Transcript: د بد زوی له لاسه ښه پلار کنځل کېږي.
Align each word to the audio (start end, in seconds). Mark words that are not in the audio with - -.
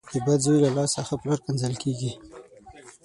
د 0.13 0.15
بد 0.25 0.39
زوی 0.45 0.57
له 0.65 0.69
لاسه 0.77 0.99
ښه 1.07 1.15
پلار 1.21 1.39
کنځل 1.45 1.73
کېږي. 1.83 2.11